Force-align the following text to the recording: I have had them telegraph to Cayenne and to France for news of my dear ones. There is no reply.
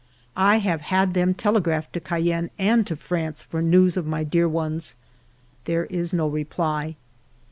I 0.35 0.57
have 0.57 0.81
had 0.81 1.13
them 1.13 1.35
telegraph 1.35 1.91
to 1.91 1.99
Cayenne 1.99 2.49
and 2.57 2.87
to 2.87 2.95
France 2.95 3.43
for 3.43 3.61
news 3.61 3.97
of 3.97 4.07
my 4.07 4.23
dear 4.23 4.49
ones. 4.49 4.95
There 5.65 5.85
is 5.85 6.11
no 6.11 6.27
reply. 6.27 6.95